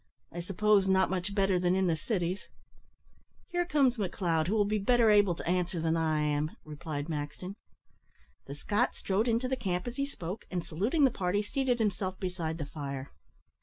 I 0.31 0.39
suppose 0.39 0.87
not 0.87 1.11
much 1.11 1.35
better 1.35 1.59
than 1.59 1.75
in 1.75 1.85
the 1.85 1.95
cities." 1.95 2.47
"Here 3.49 3.65
comes 3.65 3.97
McLeod, 3.97 4.47
who 4.47 4.55
will 4.55 4.65
be 4.65 4.79
better 4.79 5.11
able 5.11 5.35
to 5.35 5.47
answer 5.47 5.79
than 5.79 5.95
I 5.95 6.21
am," 6.21 6.49
replied 6.65 7.07
Maxton. 7.07 7.55
The 8.47 8.55
Scot 8.55 8.95
strode 8.95 9.27
into 9.27 9.47
the 9.47 9.55
camp 9.55 9.85
as 9.87 9.97
he 9.97 10.07
spoke, 10.07 10.45
and, 10.49 10.65
saluting 10.65 11.03
the 11.03 11.11
party, 11.11 11.43
seated 11.43 11.77
himself 11.77 12.19
beside 12.19 12.57
the 12.57 12.65
fire. 12.65 13.11